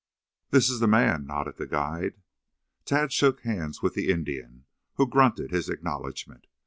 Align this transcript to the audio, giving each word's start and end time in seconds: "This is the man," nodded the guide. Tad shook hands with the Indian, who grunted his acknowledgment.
"This 0.49 0.71
is 0.71 0.79
the 0.79 0.87
man," 0.87 1.27
nodded 1.27 1.57
the 1.57 1.67
guide. 1.67 2.15
Tad 2.85 3.11
shook 3.13 3.41
hands 3.41 3.83
with 3.83 3.93
the 3.93 4.09
Indian, 4.09 4.65
who 4.95 5.05
grunted 5.07 5.51
his 5.51 5.69
acknowledgment. 5.69 6.47